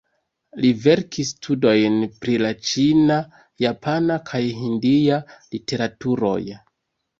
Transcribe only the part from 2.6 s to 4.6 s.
ĉina, japana kaj